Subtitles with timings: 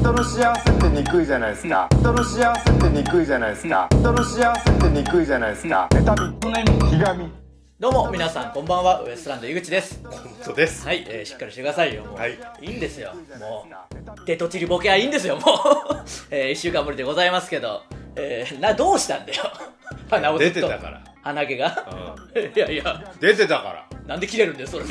[0.00, 1.86] 人の幸せってにくいじゃないですか。
[1.92, 3.86] 人の幸せってにくいじゃないですか。
[3.90, 5.88] 人の幸せってにくいじゃないですか。
[5.92, 7.30] 妬みひがみ
[7.78, 9.02] どうも皆さんこんばんは。
[9.02, 10.00] ウエストランド井口です。
[10.02, 10.86] 本当です。
[10.86, 12.06] はい、えーしっかりしてくださいよ。
[12.06, 12.38] もう、はい。
[12.62, 13.12] い、いんですよ。
[13.38, 14.24] もう。
[14.24, 15.36] デトチリボケはいいんですよ。
[15.36, 15.44] もう、
[16.32, 17.82] えー、1週間ぶりでございますけど、
[18.16, 19.42] えー、などうしたんだよ。
[20.08, 20.54] 鼻をずっと。
[20.54, 21.02] 出てたから。
[21.22, 21.86] 鼻毛が、
[22.56, 23.04] いやいや。
[23.20, 23.86] 出てたから。
[24.06, 24.84] なんで切れるんだよそれ。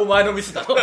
[0.00, 0.76] お前のミスだろ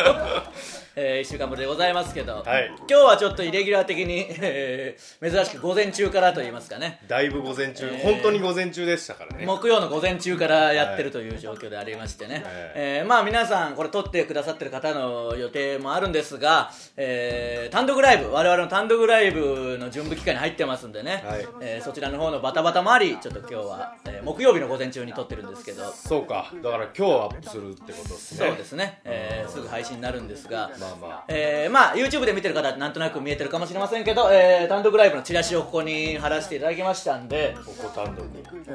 [1.02, 2.68] えー、1週間ぶりでございますけど、はい。
[2.80, 7.00] 今日はちょっとイレギュラー的に、 えー珍しく午前中からと言いますかね。
[7.08, 9.46] だいぶ午前中、えー本当に午前中でしたからね。
[9.46, 12.44] 木曜の午前中からやってるという状況でありましてね、
[12.76, 21.48] えーまあ皆さんこれ撮ってくださってる方の予定もあるんですが、えー単独ライブ我々の単独ライブの準備期間に入ってますんでね、はい。
[21.62, 25.90] えーそちらの方のバタバタもありちょっと今日は、えー木曜日の午前中に撮ってるんですけど。
[25.94, 26.52] そうか。
[26.62, 28.48] だから今日アップするってことですね。
[28.48, 30.89] そうですね、えーすぐ配信になるんですが、まあまあ
[31.28, 38.26] えーまあ YouTube で見てる方はなんとなく見えてるかもしれませんけど、えー単独ライブのチラシをここに貼らせていただきましたんでおこ単独。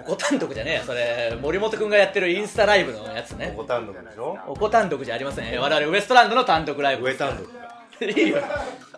[0.00, 3.52] おこ単独じゃねえよそれ森本君がやってるインスタライブのやつね。
[3.56, 4.38] おこ単独でしょ？
[4.46, 7.63] おこ単独じゃありません、えー我々ウエストランドの単独ライブ上単独か
[8.00, 8.38] いいよ。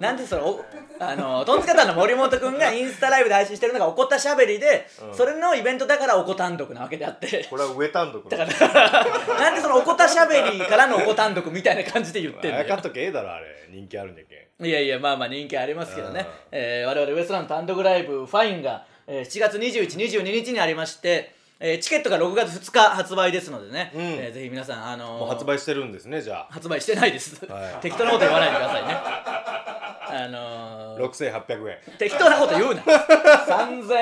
[0.00, 0.64] なんでそれお
[0.98, 7.46] あのトンツカタンの森本君がインスタライブで配信してるのがおこったしゃべりで、それのイベントだからおこ単独なわけであって。
[7.50, 9.04] これは上単独だから
[9.38, 12.56] なんでそのおこたしゃべりからのおこ単独みたいな感じで言ってんだよ。
[12.56, 13.46] あやかっとけええだろあれ。
[13.70, 16.20] 人気あるんだけいやいやまあまあ人気ありますけどね。
[16.20, 24.00] うん、えー我々ウエストランド単独ライブファインが、えー7月2122日にありましてえーチケットが6月2日発売ですのでね、うん。
[24.02, 26.46] えーぜひ皆さん、あのーもう発売してるんですねじゃあ。
[26.50, 27.74] 発売してないです、はい。
[27.82, 29.75] 適当なこと言わないでくださいね
[30.24, 31.76] あのー、6800円。
[31.98, 32.80] 適当なこと言うな。
[33.46, 33.94] 3000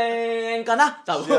[0.58, 1.02] 円かな？
[1.04, 1.38] 多分。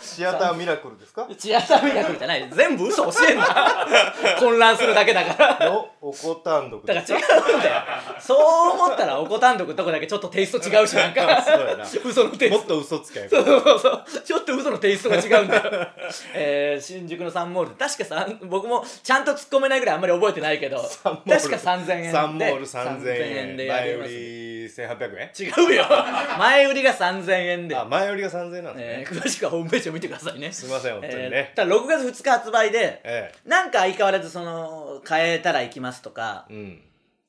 [0.00, 1.26] シアターミラクルですか？
[1.38, 2.48] チアターミラクルじゃない。
[2.52, 3.86] 全部嘘教えんな。
[4.38, 5.66] 混乱するだけだから。
[5.70, 6.84] のおこ単独。
[6.86, 7.20] だから違
[7.54, 7.74] うんだよ。
[8.18, 11.42] そう思ったらおこたんどくとこだけちょっとテイスト違うしなんか。
[11.42, 11.84] そうやな。
[12.04, 12.58] 嘘のテイスト。
[12.58, 13.28] もっと嘘つけ。
[13.28, 14.04] そうそうそう。
[14.24, 15.62] ちょっと嘘のテイストが違うんだよ、
[16.34, 17.84] えー、新宿のサンモールで。
[17.84, 20.78] 確かさ僕もちゃんと突っ込めないぐらいあんまり覚えてないけど。
[20.82, 21.40] サンモール。
[21.40, 22.10] 確か3000円で。
[22.10, 23.56] サンモール3000円。
[23.56, 25.30] でやります前売り1800円？
[25.68, 25.84] 違うよ。
[26.38, 27.76] 前売りが3000円で。
[27.76, 29.06] あ前売りが3000円なんですね。
[29.10, 30.52] えー詳しくはホームページを見てくださいね。
[30.52, 31.30] すいません本当にね。
[31.32, 36.82] えーただ6月2日発売で、えなんか相変わらずその変えたら行きますとかえうん。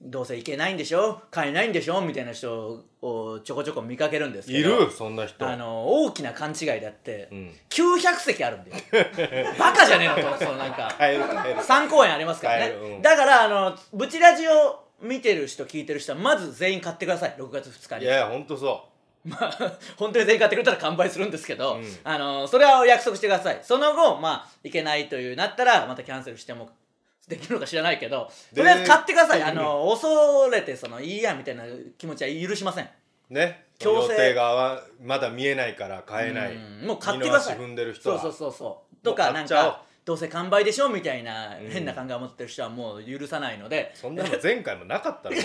[0.03, 1.21] どうせ行けないんでしょ？
[1.29, 2.01] 買えないんでしょ？
[2.01, 5.47] みたいな人をちょこちょこ見かけるんですけいどるそんな人。
[5.47, 7.55] あの大きな勘違いであって、うん。
[7.69, 8.83] 900席あるんだよ。
[9.59, 10.91] バカじゃねえのとそのなんか。
[10.97, 11.59] 買える買える。
[11.59, 13.01] 3公演ありますからね、うん。
[13.03, 17.35] だからあのブチラジを見てる人聞いてる人はまず全員買ってください。
[17.37, 18.05] 6月2日に。
[18.05, 18.89] いやいやほんとそ
[19.23, 19.51] まあ
[19.97, 21.97] 本当に全員買ってくれたら完売するんですけど、うん。
[22.03, 23.59] あのそれはお約束してください。
[23.63, 26.69] その後まあいけないというなったらまたキャンセルしても
[27.27, 29.43] できるのか知らないけどとりあえず買ってください。
[29.43, 31.63] あの恐れてそのいいやみたいな
[31.97, 32.85] 気持ちは許しません。
[32.85, 33.65] うね。
[33.79, 34.13] 強制。
[34.13, 36.55] 予定がまだ見えないから買えない。
[36.55, 36.87] うん。
[36.87, 37.55] もう買ってください。
[37.55, 38.21] 二の足踏んでる人は。
[38.21, 39.03] そうそうそうそう。
[39.03, 39.71] とかなんもう買っちゃおう。
[39.73, 41.69] かどうせ完売でしょみたいなうん。
[41.69, 45.35] 変な考えを持ってる人はもう許さないので、そんなの前回もなかったろ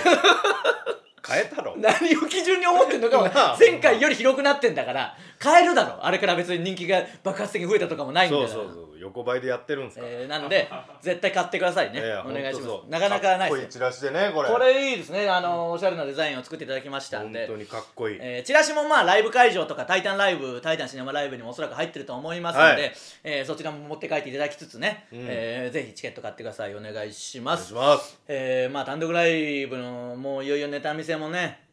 [1.22, 6.04] 買 えたろ何を基準に思ってんのか前回より広くなってんだから買えるだろ。
[6.04, 8.48] あれから別に人気が爆発的に増えたとかもないんだから。
[8.48, 10.04] そうそうそう横ばいでやってるんですか？
[10.04, 10.68] ら、えーなんで
[11.00, 12.90] 絶対買ってくださいね、いやお願いします。
[12.90, 14.48] なかなかないかっこいいですチラシでねこれ。
[14.50, 15.28] これいいですね。
[15.28, 17.46] あのおしゃれなデザインを作っていただきましたんで。
[17.46, 22.92] 本当にかっこいい、えーチラシもまあライブ会場とか「タイタンライブ」「タイタンシネマライブ」にもおそらく入ってると思いますので、はい。
[23.24, 25.26] えーそちらも持って帰っていただきつつね、うん。
[25.28, 26.74] えーぜひチケット買ってください。
[26.74, 27.68] お願いします。
[27.68, 28.18] します。
[28.28, 31.64] えーまあ単独ライブのもういよいよネタ見せもね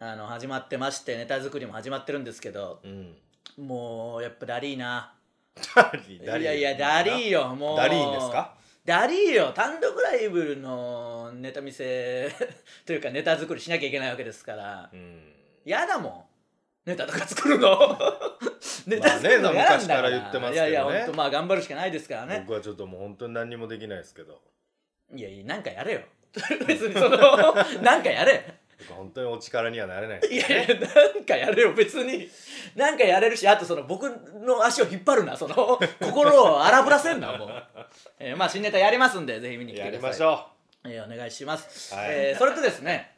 [0.00, 3.16] あの始まってましてネタ作りも始まってるんですけどうん。
[3.58, 5.17] もうやっぱダリーなダリーダリー
[6.38, 7.76] いやいやダリーよもう。
[7.76, 8.54] ダリーですか？
[8.84, 12.30] ダリーよ単独ライブのネタ見せ
[12.86, 14.88] というかネタ作りしなきゃいけないわけですから。
[14.92, 15.32] うん。
[15.64, 16.28] 嫌だも
[16.86, 16.88] ん。
[16.90, 17.98] ネタとか作るの。
[18.86, 20.10] ネタ作るのまあね嫌なんだから昔から。
[20.10, 20.70] 言ってますけどね。
[20.70, 22.44] いやいや本当まあ頑張るしかないですからね。
[22.46, 24.40] 僕はちょっともう本当に何にもできないですけど。
[25.14, 26.00] いやいやなんかやれよ。
[26.66, 28.42] 別にそのなんかやれ
[28.96, 32.28] 本当にお力にはなれないですいやいやなんかやれよ別に。
[32.76, 37.48] なんかやれるしあとその僕の足を引っ張るなその心を荒ぶらせんなもう、
[38.20, 39.92] えーまあ新ネタやりますんでぜひ見に来てください。
[39.92, 40.46] やりましょ
[40.84, 42.06] えーお願いします、はい。
[42.10, 43.10] えーそれとですね、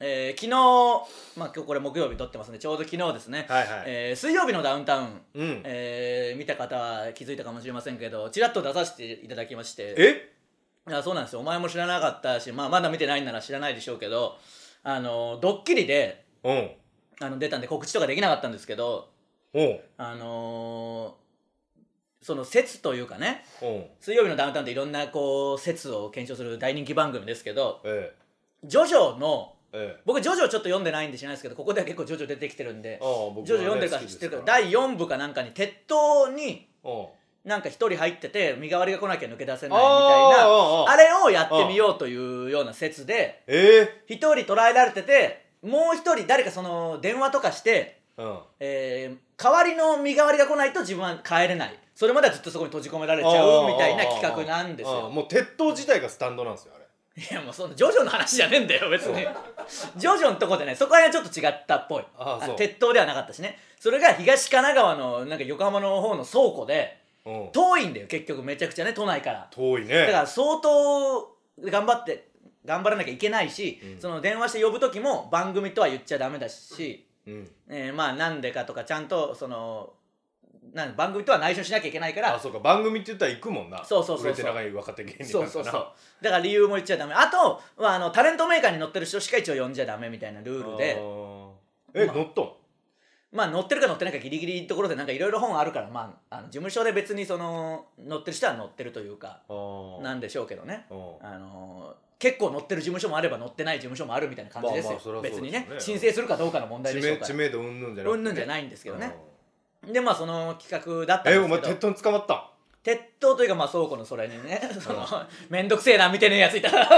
[0.00, 3.82] えー昨日、まあ、今日これ木曜日撮ってますねちょうど昨日ですね、はいはい。
[3.86, 5.62] えー水曜日のダウンタウン、ううん。
[5.64, 9.94] えー見た方は気づいたかもしれませんけどちらっと出させていただきまして。
[9.98, 10.30] え？
[10.86, 11.40] いやそうなんですよ。
[11.40, 14.36] お前も知らなかったし、まあ、まだ見てないんなら知らないでしょうけど
[14.84, 16.70] あのドッキリでうん。
[17.20, 19.10] あの出たんで告知とかできなかったんですけど
[19.52, 19.62] う。
[19.62, 21.24] んあのー
[22.26, 23.66] その説というかねう。
[23.66, 28.14] ん水曜日のダウンタウンっていろんなこう説を検証する大人気番組ですけどえ
[28.64, 30.00] ジョジョのええ。
[30.06, 36.88] 僕ジョジョちょっと読んでないんで知らないですけどここでは結構ジョジョ出てきてるんでああ僕はねジョジョ読んでるから知ってる第4部かなんかに鉄塔にう。
[36.90, 37.06] ん
[37.44, 48.38] なんか一人入ってて身代わりが来なきゃ抜け出せないみたいなあれをやってみようというような説でえ一人捕らえられててもう一人誰かその電話とかして、えうん。
[48.60, 51.78] えー代わりの身代わりが来ないと自分は帰れない。
[51.94, 55.10] それまではずっとそこに閉じ込められちゃうみたいな企画なんですよ。
[55.10, 56.84] もう鉄塔自体がスタンドなんですよあれ。
[57.16, 59.22] いやもうそんなジョジョの話じゃねえんだよ別に。
[59.96, 62.04] ジョジョのとこでねそこら辺はちょっと違ったっぽい。
[62.56, 63.58] 鉄塔ではなかったしね。
[63.80, 67.50] それが東神奈川のなんか横浜の方の倉庫でうん。
[67.52, 69.48] 遠いんだよ結局めちゃくちゃね都内から。
[69.50, 70.06] 遠いね。
[70.06, 72.28] だから相当頑張って
[72.64, 74.00] 頑張らなきゃいけないし、うん。
[74.00, 77.50] その電話して呼ぶ時も番組とは言っちゃダメだし、うん。
[77.68, 79.92] えーまあなんでかとかちゃんとその
[80.72, 83.84] なん番組とは内緒しなきゃいけないからあそうか番組って言ったら行くもんな。
[83.84, 84.26] そうそうそうそう。
[84.26, 85.64] 売れて長い若手芸人そうそうそう。
[85.64, 85.84] だから
[86.22, 87.14] だから理由も言っちゃダメ。
[87.14, 90.96] あとはあのタレントメーカーに乗ってる人しか一応呼んじゃダメみたいなルールで。
[90.98, 91.50] あー。
[91.94, 92.16] えまあ。
[92.16, 92.63] 乗っとん？
[93.34, 99.40] まあ乗ってるか乗ってないかギリギリのところでなんかいろいろ本あるからまああの事務所で別にその乗ってる人は乗ってるというか
[100.02, 100.86] なんでしょうけどね。
[100.90, 107.20] うんあのー結構乗ってる事務所もあれば乗ってない事務所もあるみたいな感じですよ、別にね申請するかどうかの問題でしょうか。
[107.22, 109.14] ら知名度うんぬんじゃなくてうんぬんじゃないんですけどね。
[109.84, 109.92] うん。
[109.92, 110.70] でまあその企
[111.00, 111.54] 画だったんえですけど。
[111.54, 112.34] お前鉄塔に捕まった？
[112.34, 112.42] ん
[112.82, 115.04] 鉄塔というかまあ倉庫のそれにねその
[115.50, 116.88] 面倒くせえな見てねえやついたら。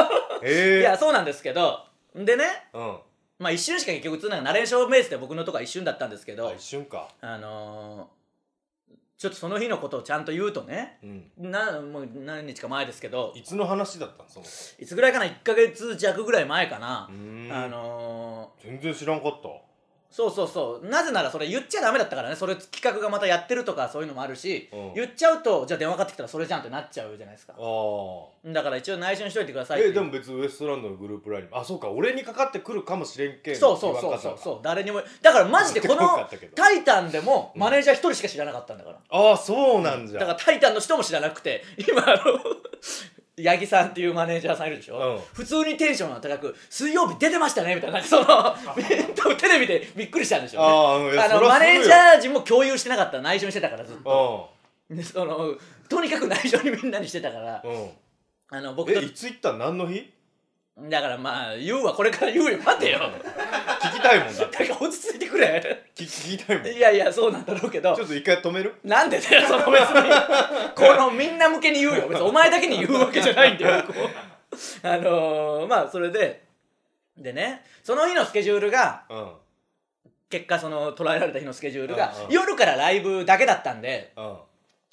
[0.44, 1.80] ええいやそうなんですけど。
[2.14, 2.44] でね
[2.74, 2.96] うん
[3.38, 7.08] まあ一瞬しか結局つなんかナレーションベースで僕のとこは一瞬だったんですけどあ一瞬か。
[7.20, 8.16] あのー
[9.18, 11.50] ちょっとその日のことをちゃんと言うとねうん。
[11.50, 14.46] なもう何日か前ですけどいつの話だったんそも
[14.78, 17.50] いつぐらいかな1ヶ月弱ぐらい前かなうーん。
[17.50, 19.48] あのー全然知らんかった
[20.16, 20.88] そうそうそう。
[20.88, 22.36] なぜならそれ言っちゃダメだったからね。
[22.36, 24.94] それ企画がまたやってるとかそういうのもあるし、うん。
[24.94, 27.52] 言っちゃうとじゃあ電話かかってきたらそれじゃんってなっちゃうじゃないですか。
[27.52, 29.80] ああだから一応内緒にしといてください。
[29.80, 31.44] っていうえでも別にウエストランドのグループライン。
[31.44, 31.90] にあそうか。
[31.90, 34.60] 俺にかかってくるかもしれんけんそうそうそうそうそう。
[34.62, 38.98] 誰にもだからマジでこのったけど「タイタン」でもマネージャー一人しか知らなかったんだから。
[39.10, 40.20] ああそうなんじゃ。
[40.20, 41.62] だから「タイタン」の人も知らなくて。
[41.76, 42.40] 今あの
[43.38, 45.20] 八木さんっていうマネージャーさんいるでしょ、うん。
[45.34, 48.56] 普通にテンションが高く「水曜日出てましたね」みたいなその
[49.36, 50.60] テレビでびっくりしたんでしょ
[51.10, 51.20] うね。
[51.20, 54.50] あのマネージャー陣も共有してなかった内緒にしてたからずっと。
[54.88, 55.54] うでその
[55.88, 57.62] とにかく内緒にみんなにしてたから
[58.50, 59.58] あの僕とえいつ行ったん？
[59.58, 60.10] 何の日？
[60.88, 62.58] だからまあ言うわこれから言うよ。
[62.64, 63.00] 待てよ
[64.08, 65.84] たいもんだってだから落ち着いてくれ。
[65.94, 66.66] 聞聞きたいもん。
[66.66, 67.90] ちいやいやそうなんだろうけど。
[67.90, 68.74] ょっと一回止める？
[68.84, 70.10] なんでだよその別に。
[70.74, 72.08] このみんな向けに言うよ。
[72.08, 74.86] 別にお前だけに言うわけじゃないんだよ こう。
[74.86, 76.44] あのー、まあそれで。
[77.16, 79.32] でねその日のスケジュールがうん。
[80.28, 82.32] 結果その捉えられた日のスケジュールがうんうん。
[82.32, 84.36] 夜からライブだけだったんでうん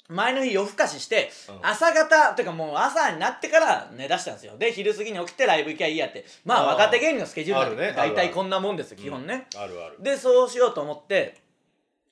[0.08, 1.66] 前の日夜更かししてうん。
[1.66, 4.56] 朝方っていうかもう朝になってから寝出したんですよ。
[4.58, 6.24] で昼過ぎに起きてライブ行きゃいいやって。
[6.44, 6.80] まああー。
[6.80, 7.86] 若手芸人のスケジュールあるね。
[7.86, 8.28] なんて大あるある。
[8.28, 9.46] 体こんなもんですよ基本ね。
[9.56, 9.96] あるある。
[10.00, 11.40] でそうしようと思って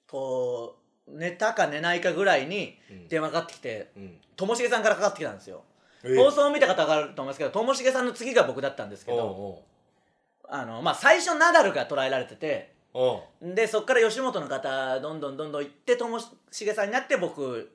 [0.09, 0.77] こ
[1.09, 3.09] う寝たか寝ないかぐらいにうん。
[3.09, 4.21] 電話かかってきてうん。
[4.37, 5.63] ともしげさんからかかってきたんですよ。
[6.05, 9.63] え放送を見た方があると思いますけどともしげさんの次が僕だったんですけど
[10.49, 13.23] あの、まあ、最初ナダルが捉えられてておう。
[13.41, 16.19] おうでそっから吉本の方どんどんどんどん行ってとも
[16.51, 17.69] しげさんになって僕うん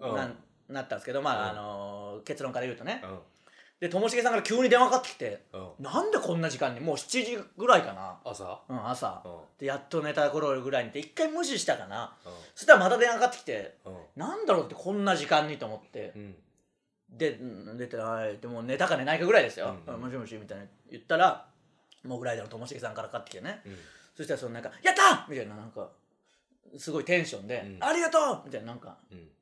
[0.00, 0.36] なん
[0.68, 1.58] なったんですけどまあ、うん。
[1.58, 3.02] あの結論から言うとね。
[3.04, 3.18] うん。
[3.80, 5.84] でともしげさんから急に電話かかってきてうん。
[5.84, 6.80] なんでこんな時間に？
[6.80, 8.60] もう7時ぐらいかな、朝？
[8.68, 9.22] うん、朝。
[9.24, 9.32] うん。
[9.58, 12.16] でやっと寝た頃ぐらいにって一回無視したかな。
[12.26, 12.32] うん。
[12.54, 13.96] そしたらまた電話かかってきてうん。
[14.16, 16.12] なんだろうってこんな時間にと思って。
[16.16, 16.36] うん。
[17.10, 19.94] でうん出てはいでも寝たか寝ないかぐらいですよ、うん。
[19.94, 20.00] うん。
[20.00, 20.64] もしもしみたいな。
[20.90, 21.46] 言ったら
[22.04, 23.62] モグライダーのともしげさんからかかってきてね。
[23.64, 23.76] うん。
[24.16, 25.88] そしたらそのなんか「やった!」みたいななんか
[26.76, 27.84] すごいテンションで「うん。
[27.84, 29.30] ありがとう!」みたいななんかうん「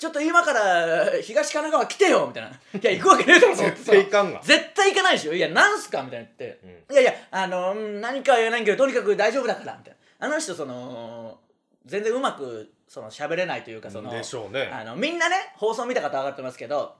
[0.00, 5.34] ちょっと今から東神奈川来てよ!」みたいな「いや行くわけねえだろ絶対いかんが絶対行かないでしょ。
[5.34, 6.26] いやなんすか?」みたいな。
[6.38, 11.38] 言って「いやいやあのうん何かは言えないけどとにかく大丈夫だから」みたいなあの人その
[11.84, 14.70] 全然うまくその喋れないというかそのでしょうね。
[14.72, 16.94] あのみんなね放送見た方分かってますけど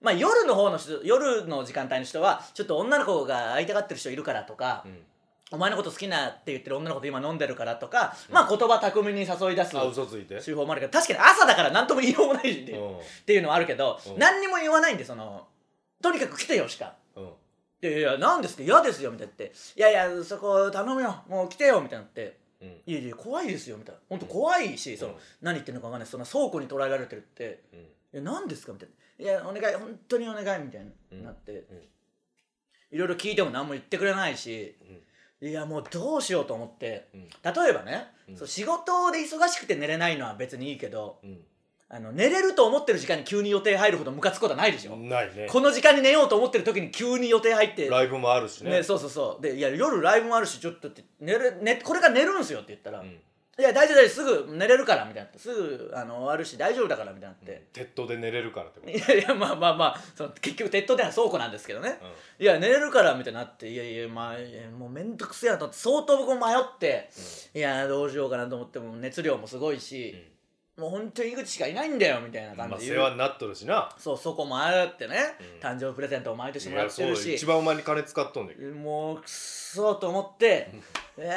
[0.00, 5.06] まあ夜の方の人夜の時間帯の人はちょっと女の子が会いたがってる人いるからとか、うん
[5.50, 10.40] お前のこと好きなって言ってる女の子と今飲んでるからとか、まあ言葉巧みに誘い出すあ嘘ついて。
[10.40, 12.96] 手法もあるけど確かに朝だから何とも言いようもないんで、うん。
[12.96, 14.18] っていうのはあるけど、うん。
[14.18, 15.46] 何にも言わないんでその
[16.02, 16.94] とにかく来てよしか。
[17.14, 17.28] うん。
[17.80, 22.38] でいやいや何ですか嫌ですよみたいな言って「いやいやそこ頼むよもう来てよ」みたいなって。
[22.62, 24.00] うん「いやいや怖いですよ」みたいな。
[24.08, 26.08] 本当怖いし、そのうん何言ってるのか分かんない。
[26.08, 27.60] その倉庫に捉えられてるって。
[27.72, 31.88] うん「いや何ですか?」みたいな「いやお願い本当にお願い」みたいになって、うん。
[32.90, 34.76] いろいろ聞いても何も言ってくれないし、
[35.48, 37.08] いやもうどうしようと思って。
[37.14, 37.20] うん。
[37.22, 38.36] 例えばね、うん。
[38.36, 41.38] そう仕事で忙しくて寝れないのは別にいいけどうん。
[41.90, 45.46] あの寝れると思ってる時間に急に予定入るほどムカつくことはないでしょ、ないね。
[45.50, 47.88] この時間に寝ようと思ってる時に急に予定入って。
[47.88, 48.70] ライブもあるしね。
[48.70, 49.42] ね、そうそうそう。
[49.42, 53.20] でいや夜ライブもあるしちょっとって寝る、ね、これから寝るんすよって言ったら、うん
[53.58, 58.92] いや大丈夫大丈夫すぐ寝れるからみたいなすぐあの終わるし大丈夫だからみたいになって、鉄塔で寝れるからってこと？
[58.92, 61.98] いやいやまあまあまあその結局鉄塔では倉庫なんですけどね、
[62.38, 63.70] いや寝れるからみたいになって。
[63.70, 65.80] いやいやまあいやもうめんどくせえなと思って。
[65.80, 67.10] 相当僕も迷って、
[67.54, 68.78] いやどうしようかなと思って。
[68.78, 70.14] も熱量もすごいし、
[70.76, 73.88] もう本当に井口しかいないんだよみたいな感じで世話になっとるしな。
[73.96, 75.16] そうそこもあってね、
[75.62, 75.68] うん。
[75.68, 77.34] 誕生日プレゼントを毎年いもらやそうってるし。
[77.36, 78.74] 一番お前に金使っとんだけど。
[78.74, 80.72] もうくっそーと思って
[81.16, 81.30] 「え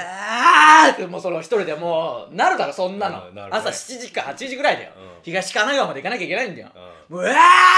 [0.90, 3.58] ー!」ってもうその一人でもうなるだろそんなの、うんなるね。
[3.58, 5.22] 朝7時か8時ぐらいだよ、うん。
[5.22, 6.72] 東神奈川まで行かなきゃいけないんだよ、
[7.10, 7.36] うもう「うわ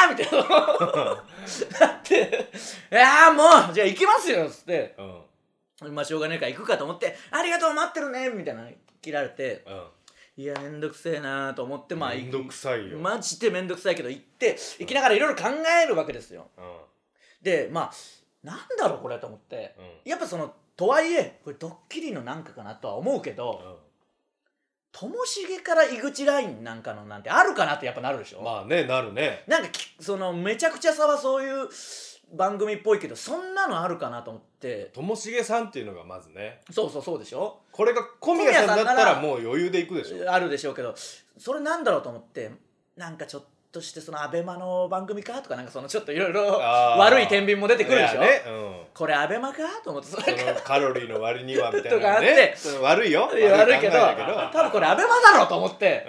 [0.08, 0.48] ー!」みたいな。
[1.80, 2.48] だって
[2.90, 4.96] 「いやーもうじゃあ行きますよ」っつって。
[4.98, 5.96] んうん。
[5.96, 8.66] まあしょうがねえから行くかと思って「ありがとう待ってるね」みたいな
[9.02, 9.64] 切られて。
[9.68, 9.84] うん
[10.40, 12.98] いやめんどくせえなーと思ってまあめんどくさいよ。
[12.98, 15.50] マジでめんどくさいけど行って行きながらいろいろ考
[15.84, 16.48] えるわけですよ。
[16.58, 16.64] うん。
[17.42, 17.92] でまあ
[18.42, 20.10] なんだろうこれと思って、うん。
[20.10, 23.80] やっぱそのとはいえこれドッキリのなんかかなとは思うけど
[24.94, 29.44] ともしげから井口ラインなんかのなんてあるかなってやっぱなるでしょ、まあねなるね。
[29.46, 31.68] なんかきそのめちゃくちゃさはそういう
[32.34, 34.92] 番組っぽいけどそんなのあるかなと思って。
[34.94, 36.62] ともしげさんっていうのがまずね。
[36.72, 37.62] そうそうそうでしょ？
[37.72, 40.32] これが小宮さんだったららもう余裕でいくでしょ。
[40.32, 40.94] あるでしょうけど
[41.38, 42.52] それなんだろうと思って
[42.96, 48.76] なんかちょっとしてそのアベマの番組かとかなんかそのちょっといろいろ悪い天秤も出てくるでしょ、ねうん。
[48.96, 50.24] これアベマかと思ってその
[50.64, 54.00] カロリーの割にはみたいとかあな って悪いよ悪いけど。
[54.52, 56.08] 多分これアベマだろうと思って。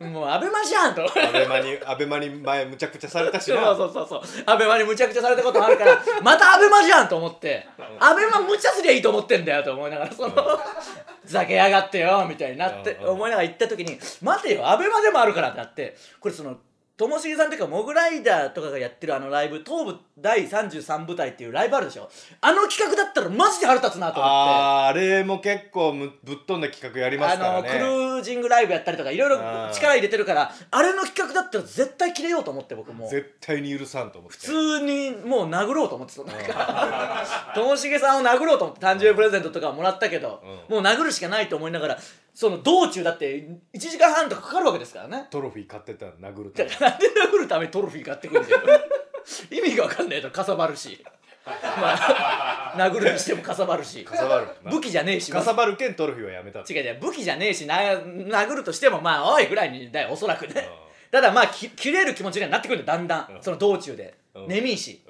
[0.00, 0.12] うん。
[0.12, 1.02] もうアベマじゃんと。
[1.02, 4.22] アベマにアベマに前むちゃくちゃされたし そうなそうそうそう。
[4.46, 7.66] アベマにむちゃくちゃされたこともあるからまたアベマじゃんと思って。
[7.98, 13.04] アベマむちゃすりゃいいと思ってんだよと思いながらそのふざけやがってよみたいになってうん。
[13.06, 13.10] うん。
[13.14, 16.56] 思いながら行った時に待てよアベマでもあるからってなってこれその
[17.02, 22.08] ともしげさんっていうかモグライダーとかがやってるあのライブ東部第33部隊っていうライブあるでしょ？
[22.40, 24.38] あの企画だったらマジで腹立つなと思って。
[24.38, 27.68] あーあれも結構むぶっ飛んだ企画やりますからね。
[27.68, 29.36] あのクルージングライブやったりとかいろいろ
[29.72, 33.08] 力入れてるからあれの企画だったら絶対切れようと思って僕も。
[33.08, 34.36] 絶対に許さんと思って。
[34.38, 36.22] 普通にもう殴ろうと思ってた。
[36.24, 41.98] なんか ともしげさんを殴ろうと思って誕生日プレゼントとかもらったけど、もう殴るしかないと思いながら
[42.34, 45.26] その道中だって1時間半とかかかるわけですからね。
[45.30, 48.60] トロフィー買ってたら殴るとなんで殴るためにトロフィー買ってくるんだよ。
[49.50, 50.30] 意味が分かんないと。
[50.30, 51.04] かさばるし、
[51.44, 54.04] まあ、殴るにしてもかさばるし。
[54.04, 54.48] かさばる。
[54.70, 55.30] 武器じゃねえし。
[55.30, 57.00] かさばるけんトロフィーはやめた違う違う。
[57.00, 57.66] 武器じゃねえし。
[57.66, 60.08] な殴るとしてもまあおいぐらいにだよ。
[60.12, 60.68] おそらくね。
[61.10, 62.98] ただまあき切れる気持ちにはなってくるんだよ。
[62.98, 63.42] だんだん、うん。
[63.42, 64.48] その道中で、うん。
[64.48, 65.04] 眠いし、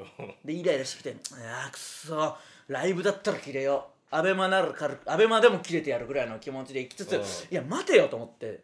[0.45, 2.37] でイライラしてきて「あーくそ。
[2.69, 7.21] ライブだったら切れようアベマなら軽くアベマでも切れてやるぐらいの気持ちでいきつつ、うん。
[7.21, 8.63] いや待てよと思って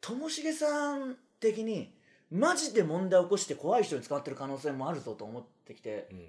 [0.00, 1.92] ともしげさん的に
[2.30, 6.24] マジで問題を起こして怖い人に捕まってる可能性もあるぞと思ってきてうん。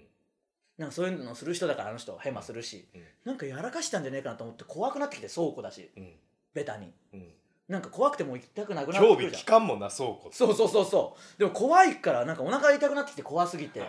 [0.78, 3.02] なんかそういうのする人だからあの人ヘマするし、うん。
[3.26, 6.14] なんかやらかしたんじゃねえかなと思って怖くなってきて倉庫だしうん。
[6.54, 6.92] ベタに。
[7.14, 7.28] うん。
[7.68, 9.42] なんか怖くてもう行きたくなくなって興くるじゃん。
[9.42, 11.40] 味期間もな倉庫そうそうそうそう。
[11.40, 13.82] でも怖いからなんかお腹痛くなってきて怖すぎて。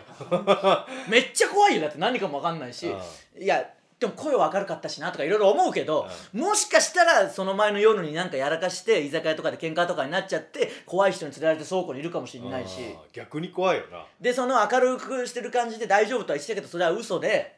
[1.08, 1.82] めっちゃ怖いよ。
[1.82, 2.92] だって何かも分かんないし。
[2.92, 3.04] あ
[3.38, 12.80] いやでも声は明るかったしなとかいろいろ思うけどもしかしたらその前の夜になんかやらかして居酒屋とかで喧嘩とかになっちゃって怖い人に連れられて倉庫にいるかもしれないし。
[13.12, 14.04] 逆に怖いよな。
[14.20, 17.54] でその明るくしてる感じで大丈夫とは言ってたけどそれは嘘で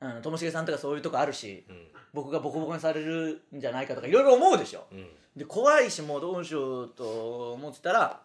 [0.00, 0.16] うん。
[0.16, 1.86] うんともしげさんとかそういうとこあるしうん。
[2.14, 4.86] 僕がボコボコにされるんじゃないかとかいろいろ思うでしょ。
[4.90, 5.06] うん。
[5.36, 8.20] で怖いしもうどうしようと思ってたら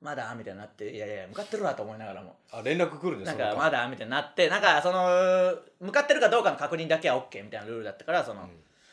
[0.00, 2.36] まだみたいになっていやいや向かってるわと思いながらも。
[2.52, 8.48] あ連絡来るんですなんかまだみたいになってなんかその向かってるかどうかの確認だけは OK みたいなルールだったからその、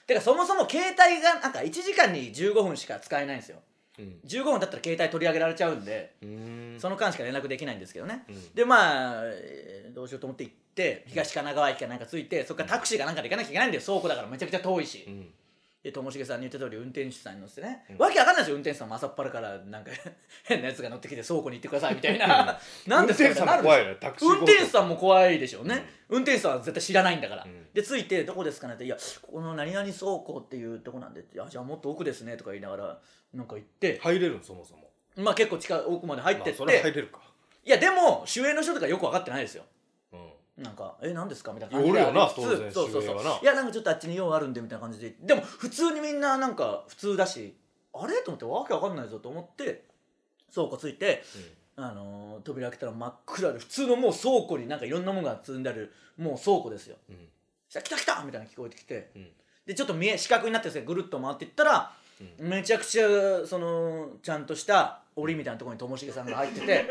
[0.08, 3.60] てかそもそも携帯がなんか1時間に15分しか使えないんですよ。
[4.00, 4.20] うん。
[4.26, 6.76] 15分だったら携帯取り上げられちゃうんでうん。
[6.80, 8.54] その間しか連絡できないんですけどね、うん。
[8.54, 13.84] でまあえーどうしようと思って行って東神奈川駅かなんか着いてそっからタクシーかなんかで行かなきゃいけないんだよ。
[13.84, 15.22] 倉庫だからめちゃくちゃ遠いし、うん。
[15.22, 15.30] で
[15.92, 17.98] ともしげさんに言った通り運転手さんに乗せてね、うん。
[17.98, 18.56] わけわかんないですよ。
[18.56, 19.92] 運転手さんも朝っぱらからなんか
[20.44, 22.60] 変なやつが乗ってきて倉庫に行ってくださいみたいな。
[22.88, 23.98] なんですか運転手さんも怖いねね。
[24.00, 27.68] タクシー運転手さんも怖いでしょうね、運転手さんは絶対知らないんだから、うん。
[27.74, 33.00] で着いて「どこですかね?」って「いやここの何々倉庫っていうとこなんで」って「あじゃあもっと奥ですね」とか言いながら
[33.34, 34.00] なんか行って。
[34.02, 34.90] 入れるんそもそも。
[35.18, 37.22] まあ結構近い奥まで入ってって、まあそれは入れるか。
[37.64, 39.64] いやでも守衛の人とかよく分かってないですよ。
[39.64, 39.75] うん
[40.58, 42.00] なんか「え何ですか?」みたいな感じで。
[42.00, 43.16] おるよな当然そうそうそう。
[43.42, 45.16] いやなんかちょっとあっちに用あるんでみたいな感じで。
[45.22, 47.56] でも普通にみんななんか普通だし
[47.94, 48.16] あれ？
[48.22, 49.86] と思ってわけわかんないぞと思って
[50.54, 51.24] 倉庫ついて、
[51.76, 56.98] あのー扉開けたら真っ暗で普通のもう倉庫になんかいろんなものが積んであるもう倉庫ですよ。
[57.10, 57.30] うん。
[57.68, 59.12] そしたら来た来たみたいなの聞こえてきて。
[59.16, 59.32] うん。
[59.66, 61.92] でちょっと見え四角になってですねぐるっと回っていったら
[62.38, 63.08] めちゃくちゃ
[63.46, 66.86] そのちゃんとした檻みたいなところにともしげさんが入ってて。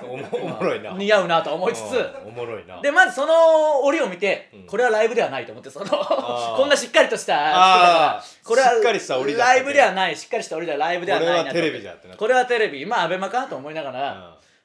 [0.08, 0.92] おもおもろいな。
[0.92, 1.92] 似合うなと思いつつ。
[1.92, 2.80] うんおもろいな。
[2.80, 4.66] でまずその檻を見て、うん。
[4.66, 5.90] これはライブではないと思ってそのー。
[6.56, 12.08] こんなしっかりとしたこれはしっかりした檻だったライブではないしっかりした檻ではライブではないなとこれはテレビじゃって。
[12.08, 12.86] なこれはテレビ。
[12.86, 14.12] まあアベマかと思いながら、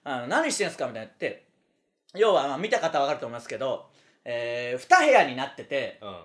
[0.05, 0.11] うん。
[0.13, 1.43] あの何してんすかみたいな言って。
[2.15, 3.89] 要はまあ見た方は分かると思いますけど、
[4.23, 6.17] えー、2部屋になっててうん。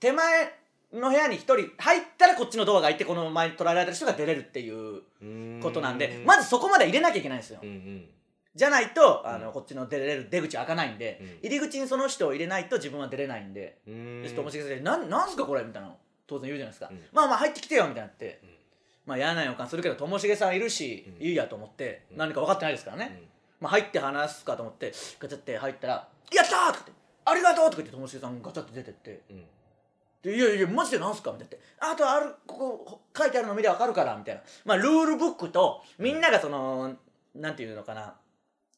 [0.00, 0.57] 手前
[0.92, 5.60] の部屋に1人入ったらこっちのドアが開いてこの前に捉えられてる人が出れるっていううん。
[5.62, 7.60] ことなんでまずそこまで入れなきゃいけないんですよ。
[7.62, 8.04] うんうん。
[8.54, 9.52] じゃないとあの、うん。
[9.52, 11.48] こっちの出れる出口開かないんで、うん。
[11.48, 15.62] 入り口にその人を入れないと自分は出れないんでうーんでともしげさんでなんなんすかこれ？
[15.62, 17.00] みたいなの当然言うじゃないですか、うん。
[17.12, 18.48] まあまあ入ってきてよみたいになって、うん。
[19.06, 21.26] まあ嫌な予感するけどともしげさんいるし、うん。
[21.26, 22.16] いいやと思って、うん。
[22.16, 23.28] 何か分かってないですからね、うん。
[23.60, 26.92] まあ、入って話すかと思ってガチャって入ったら「やったー!」とかって
[27.26, 29.44] 「ありがとう!」とか言ってともしげさんガチャって出てってうん「で
[30.24, 34.40] いやいやマジでなんすか?」みたいな「あとあるここ書いてあるの見りゃ分かるから」みたいな。
[34.64, 36.96] まあルールブックとみんながその
[37.34, 38.14] なんていうのかな。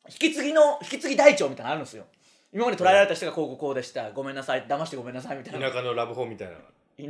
[0.08, 2.04] 引き継ぎの引き継ぎ台帳みたいなのあるんですよ。
[2.52, 4.10] 今まで捉えられた人がこうこうこうでした。
[4.12, 4.64] ごめんなさい。
[4.66, 5.68] 騙してごめんなさいみたいな。
[5.70, 6.54] 田舎のラブホみたいな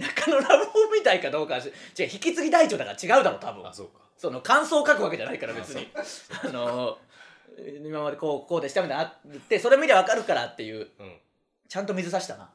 [0.07, 1.73] 田舎のラブホみたいかどうかはし違う
[2.05, 3.67] 引き継ぎ台帳だから違うだろ多分。
[3.67, 4.01] あそうか。
[4.17, 5.91] その感想を書くわけじゃないから別に。
[6.45, 6.99] あの
[7.85, 10.91] 今までこうこうでしたみたいなのあってそれ見りゃ分かるからっていう。
[10.99, 11.17] うん
[11.71, 12.51] ちゃんと水差したな。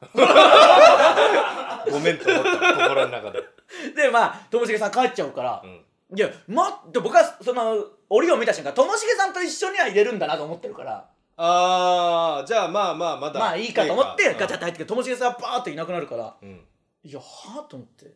[1.90, 3.42] ごめんと思った心の中で。
[3.96, 5.62] でまあともしげさん帰っちゃうから。
[5.64, 6.18] う、ん。
[6.18, 11.08] いや待って僕はその檻を見た瞬間ともしげさんと一緒には入れるんだなと思ってるから。
[11.38, 13.40] あーじゃあまあまあまだ。
[13.40, 16.36] まあいいかと思ってガチャッって入ってきてともしげさんバーっていなくなるから。
[16.42, 16.66] うん。
[17.02, 17.24] いやは
[17.60, 18.12] あと思って。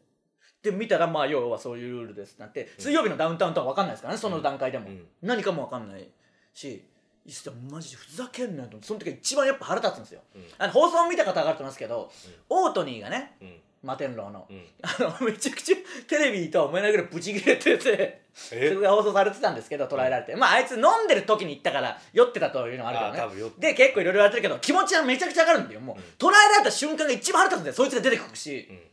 [0.62, 5.08] で見たらまあ要はそういうルールですってなって、水曜日のダウンタウンとは分かんないですからねその段階でも、うん。
[5.22, 6.06] 何かも分かんない
[6.52, 6.84] し
[7.26, 8.76] いやマジでふざけんなよと。
[8.76, 12.10] 思ってその時一番やっぱ腹立つんですよ、うんあの放送見た方は分かると思いますけど、
[12.48, 13.60] オートニーがねうん。
[13.82, 14.62] 摩天楼の、うん。
[14.82, 23.52] あの めちゃくちゃテレビとは思えないぐらいブチ切れててそえれが放送されてたんですけど捉えられて、まああいつ飲んでる時に行ったから酔ってたというのはあるけどね。
[23.58, 26.02] で結構いろいろ言われてるけど気持ちはめちゃくちゃ上がるんだよもう、うん。
[26.18, 28.90] 捉えられた瞬間が一番腹立つんだよそいつが出てくるし、うん。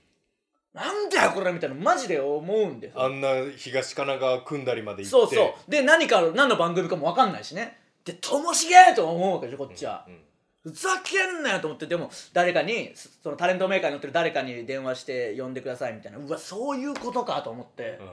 [0.74, 3.04] なんだよこれみたいなマジで思うんですよ。
[3.04, 5.36] あんな東神奈川組んだりまで行って。
[5.36, 5.72] そうそう。
[5.72, 10.18] で何か何の番組かも分かんないしねでともしげと思うわけでしょこっちは、うん
[10.64, 16.18] ふざけんなよと思ってでも誰かにそそのタレントメーカーに乗ってる誰かに電話して呼んでくださいみたいな。
[16.18, 18.10] うわそういうことかと思って、うん。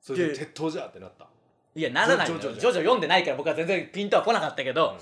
[0.00, 1.26] それでで鉄塔じゃってなった？
[1.74, 2.40] いやならないのよ。
[2.40, 4.96] ジョジョジョジョ読んでないから僕は全然ピンとは来なかったけど、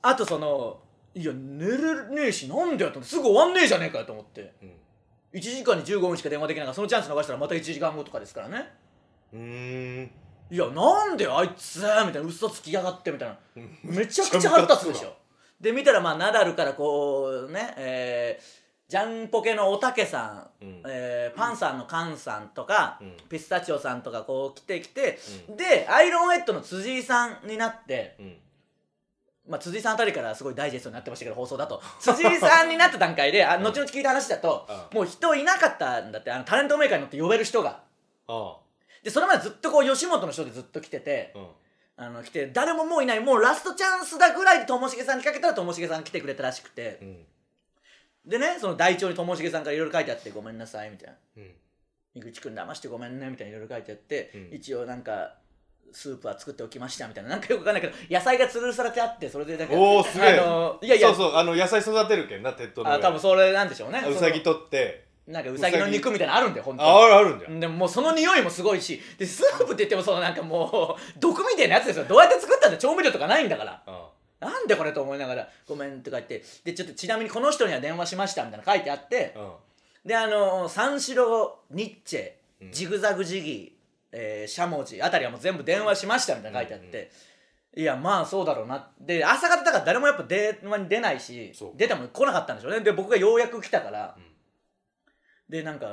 [0.00, 0.80] あとその
[1.14, 4.54] いや寝れねえしなんでよと思ってすぐ終わんねえじゃねえかよと思って。
[4.62, 4.72] うん。
[5.38, 8.72] 1時間に15分しか電話できないからそのチャンス逃したらまた1時間後とかですからね。
[9.34, 10.10] うーん
[10.52, 13.38] いやなんであいつみたいな嘘つきやがってみたいな。
[13.56, 13.96] うん。
[13.96, 15.14] めちゃくちゃ腹立つでしょ。
[15.58, 20.82] で見たらまあナダルからこうねえージャンポケのおたけさん、うん。
[20.86, 23.16] えーパンサーのカンさんとか、うん。
[23.30, 25.18] ピスタチオさんとかこう来てきて、
[25.56, 28.36] でアイロンヘッドの辻井さんになって、うん。
[29.48, 31.80] まあ、辻井さんあたりからすごいダイジェストになってましたけど放送だと。
[31.98, 37.80] 辻井さんになった段階であ後々聞いた話だと、うもう人いなかったんだってあのタレントメーカーに乗って呼べる人が。
[38.28, 38.56] あ
[39.02, 41.34] でそれまでずっとこう吉本の人でずっと来てて
[41.96, 46.98] あの来て誰ももういないもうラストチャンスだぐらいでともしげさんにかけたらともしげさん来てくれたらしくて。
[47.02, 47.16] うん。
[48.24, 51.14] でねその台帳にともしげさんからいろいろ書いてあってごめんなさいみたいな。
[51.38, 51.50] うん。
[52.14, 54.54] 井口君騙してごめんねみたいないろいろ書いてあって、うん。
[54.54, 55.34] 一応なんか
[55.90, 57.30] スープは作っておきましたみたいな。
[57.30, 60.38] なんかよくわかんないけど野菜が吊るされてあってそれでなんかおおすげえ。
[60.38, 61.08] あのいやいや。
[61.08, 64.04] そうそうあの野菜育てるけんな鉄塔の上あ多分それなんでしょうね。
[64.08, 66.82] うさぎ取ってなんかうさぎの肉みたいなのあるんだよ本当。
[66.82, 72.04] にああるあるんだよでももうその匂いもすごいしでスープって言ってもそのなんかもう 毒みたいなやつですよ。
[72.04, 73.82] どうやって作ったんだ調味料とかないんだから。
[73.86, 74.08] あ
[74.40, 76.42] なんでこれと思いながらごめんって書いて。
[76.64, 79.34] でちょっとちなみにこの人には電話しましたみたいなの書いてあって。
[79.36, 79.52] あ
[80.04, 82.32] であの三四郎ニッチェ
[82.62, 82.72] うん。
[82.72, 87.10] ジグザグジギー、えー、しゃもじあたりはもう全部電話しましたみたいなの書いてあって、
[87.76, 88.90] いやまあそうだろうな。
[89.00, 92.80] で朝方だから誰もやっぱ電話に出ないし出ても来なかったんでしょうね。
[92.80, 94.31] で僕がようやく来たから、うん
[95.52, 95.86] でなんか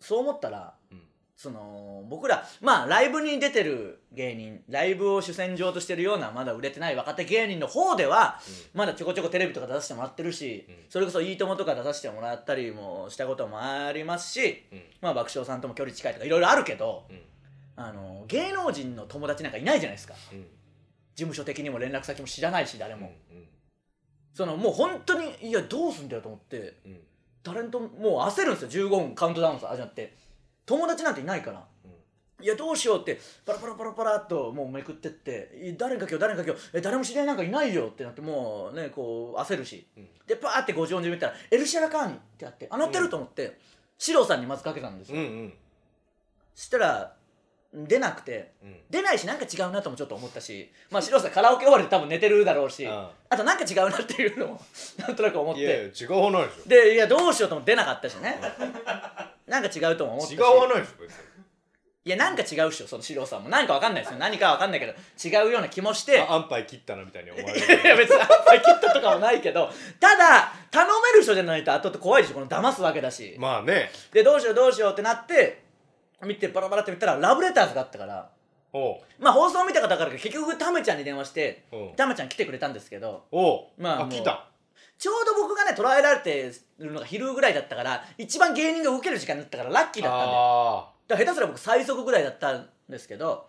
[0.00, 1.00] そう思ったらうん。
[1.36, 8.40] その僕らまあライブに出てる芸人ライブを主戦場としてるようなまだ売れてない若手芸人の方では、
[8.72, 10.74] まだちょこちょこテレビとか出させてもらってるし、うん。
[10.88, 14.82] それこそ「いいとも!」とか出させてもらったりもしたこともありますし、うん。
[15.00, 17.20] まあ爆笑さんとも距離近いとかいろいろあるけどうん。
[17.76, 20.14] あの芸能人の友達なんかいないじゃないですか。
[20.32, 20.42] うん。
[20.42, 20.48] 事
[21.16, 23.48] 務所的にも連絡先も知らないし誰も、うん
[24.34, 26.74] そのもう本当にいやどうすんだよと思って
[27.46, 30.14] うんタレントもう焦るんですよ15分カウントダウンさ始まって。
[30.66, 31.62] 友達なんていないから。
[32.40, 40.08] いやどうしようってパラパラパラパラっともうめくってってい誰にかけよう誰にかけようえ誰も知り合いなんかいないよってなってもうねこう焦るし、うん。
[40.26, 43.58] でパーって50音順見たら「エルシャラカーニ」ってあってあ乗ってると思って、
[43.96, 45.54] 四郎さんにまずかけたんですよ、うんうん。
[46.54, 47.16] したら
[47.74, 48.76] 出なくてうん。
[48.88, 53.06] 出ないしなんか違うなともちょっと思ったしまあ白さんカラオケ終わりで多分寝てるだろうし、うん。
[53.28, 54.60] あとなんか違うなっていうのも
[54.98, 55.60] なんとなく思って。
[55.60, 58.40] いや違うはないでしでいやどうしようとも出なかったしね。
[59.46, 60.40] なんか違うとも思ったし。
[60.40, 61.34] ょ違うはないでしょ別に。
[62.06, 63.48] いやなんか違うっしょその四郎さんも。
[63.48, 64.18] 何かわかんないですよ。
[64.18, 66.20] 何かわかんないけど違うような気もして。
[66.20, 69.70] あ安牌切ったなみたいに思われいやいやる別にあんまり切ったとかもないけど。
[69.98, 73.34] ただ頼める人じゃないと後々怖いでしょこの騙すわけだし。
[73.38, 73.90] まあね。
[74.12, 75.63] でどうしようどうしようってなって
[76.24, 78.30] 見てバラバラって見たらラブレターズがあったから。
[79.20, 81.76] まあ放送を見た方から結局タメちゃんに電話してう。
[81.92, 83.24] んタメちゃん来てくれたんですけど。
[83.78, 84.48] まあもう来た。
[84.98, 90.12] ちょうど僕がね捉えられてるのが昼ぐらいだったから一番芸人が受ける時間だったからラッキーだっ
[91.08, 93.46] たんで下手すら僕最速ぐらいだったんですけど。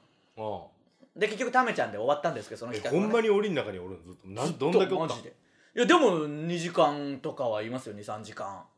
[1.16, 3.14] で結局タメちゃんで終わったんですけどそのうえ企画はね。
[3.14, 4.66] ほんまに檻の中におるのずっと。
[4.68, 5.16] なんどんだけおった？
[5.16, 5.34] マジで。
[5.76, 8.64] いやでも2時間とかはいますよ23時間。
[8.66, 8.75] え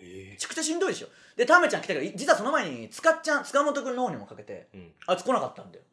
[0.00, 1.08] めちゃくちゃしんどいでしょ。
[1.36, 4.92] でタメちゃん来たからい実はその前に塚っちゃん塚本君の方にもかけてえうん。
[5.06, 5.84] あいつ来なかったんだよ。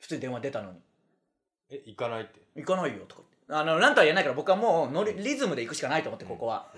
[0.00, 0.78] 普通に電話出たのに。
[1.70, 2.40] え行かないって？
[2.56, 3.68] 行かないよとか言って。
[3.70, 6.68] あのなんとは言えないから僕はもうノリリズムで行くしかないと思ってここは、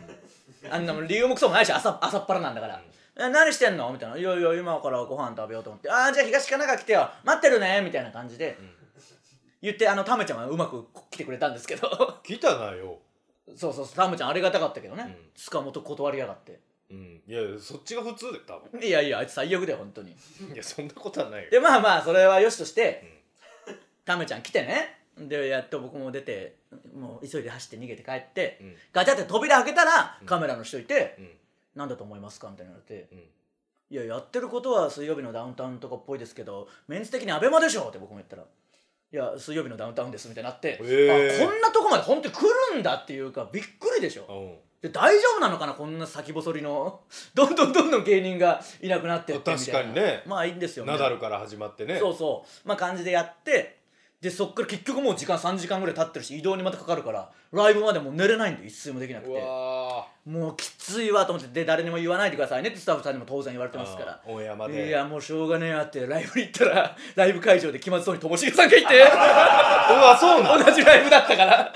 [0.70, 0.86] あん。
[0.86, 2.80] なもん理由もクソもないし朝朝っぱらなんだから、
[3.16, 3.92] え何してんの？
[3.92, 5.90] みたいな「いやいや今からご飯食べようと思って。
[5.90, 7.10] ああじゃあ東神奈川来てよ。
[7.24, 8.56] 待ってるね」みたいな感じで、
[9.60, 12.20] 言ってあのタメちゃんはうまく来てくれたんですけど。
[12.22, 12.98] 来たなよ
[13.56, 15.30] そうそうタメちゃんありがたかったけどね、うん。
[15.34, 16.60] 塚本断りやがって。
[16.90, 17.22] うん。
[17.26, 18.82] いやそっちが普通で多分。
[18.82, 20.10] いやいやあいつ最悪だよ本当に。
[20.10, 21.50] いやそんなことはないよ。
[21.50, 23.22] でまあまあそれはよしとして、
[24.04, 24.98] タメちゃん来てね。
[25.18, 26.56] でやっと僕も出て
[26.94, 28.74] もう急いで走って逃げて帰って、うん。
[28.92, 31.30] ガチャって扉開けたらカメラの人いてうん
[31.76, 33.08] 「何だと思いますか?」みたいに言われて。
[33.12, 33.18] うん
[33.92, 38.44] 「いややってることは水曜日のダウンタウンとかっぽいですけどメンツ的にアベマでしょ」って僕も言ったら
[39.12, 41.44] 「いや水曜日のダウンタウンです」みたいになって、へー。
[41.44, 42.42] あこんなとこまで本当に来
[42.72, 44.26] るんだっていうかびっくりでしょ。
[44.28, 44.58] うん。
[44.80, 47.00] で大丈夫なのかなこんな先細りの。
[47.34, 49.58] どんどんどんどん芸人がいなくなってってみたいな。
[49.58, 50.22] 確かにね。
[50.26, 51.98] まあいいんですよナダルから始まってね。
[51.98, 52.68] そうそう。
[52.68, 53.79] まあ感じでやって
[54.20, 64.20] でそっから結局もう時間3時間ぐらい経ってるし移動にまたかかるからライブまでもう寝れないんで一睡もできなくうてわもうきついわと思ってで誰にも言わないでくださいねってスタッフさんにも当然言われてーますから。
[64.28, 64.88] うんオンエアまで。
[64.88, 69.00] いやもうしょうがねえやってライブに行ったら ライブ会場で気まずそうにともしげさんがいて。
[69.00, 71.72] うわそうなん 同じライブだったから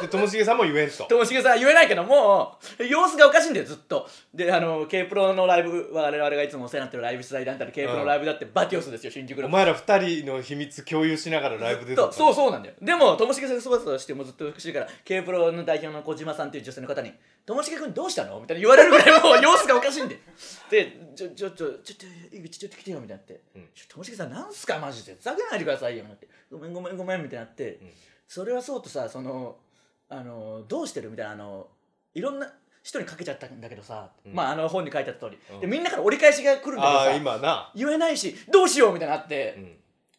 [0.00, 1.04] でともしげさんも言えんと。
[1.04, 4.08] ともしげさんは言えないけどもう様子がおかしいんだよずっと。
[4.34, 9.46] であの K プロのライブ我々がいつもお世話になってるライブ取材団体で K プロのライブだってバティオスですよ新宿の。
[9.46, 12.74] お前ら二人の秘密共有しながらライブ出てそうそうなんだよ。
[12.80, 17.12] でもともしげさんがそわそわしてもうずっとしてるから K プロの代表の小島さんっていう女性の方に
[17.46, 20.18] 「ともしげ君どうしたの?」みたいな言われるぐらいもう 様子がおかしいんで
[20.70, 21.98] で「ちょちょちょちょっ
[22.30, 23.40] と井口ちょっと来てよ」みたいになって。
[23.54, 24.78] うん「ちょともしげさんなんすか？
[24.78, 25.14] マジで。
[25.14, 26.14] ふざけないでくださいよ」みたいな。
[26.16, 27.78] って「ごめんごめんごめん」みたいになって、ん。
[28.26, 29.56] それはそうとさその
[30.08, 31.10] あのどうしてる？
[31.10, 31.68] みたいなあの
[32.14, 34.34] いろんな人にかけちゃったんだけどさ、うん。
[34.34, 35.60] まああの本に書いてあった通り、うん。
[35.60, 37.72] でみんなから折り返しが来るんだけどああさ今な。
[37.74, 39.76] 言えないしどうしようみたいになって、うん。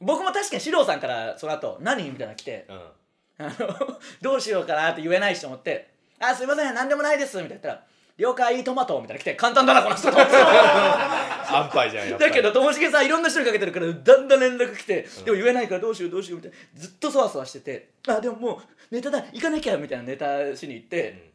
[0.07, 2.03] 僕も確かに四郎さんからその後何？
[2.03, 3.45] みたいなの来てうん。
[3.45, 7.83] あのどうしようかなって言えないしと思って「あすいません何でもないです」みたいな言ったら
[8.17, 21.31] 「了解トマト」みたいな来て簡単だなこの人 安牌じゃんだけどともしげさんいろんな人にかけてるからだんだん連絡来て、でも言えないからどうしようどうしようみたいなずっとそわそわしてて「あでももうネタだ行かなきゃ」みたいなネタしに行って、